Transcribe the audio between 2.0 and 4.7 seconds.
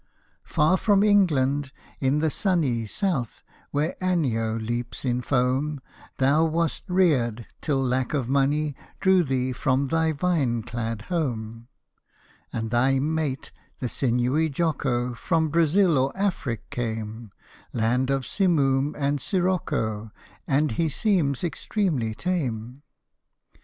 the sunny South, where Anio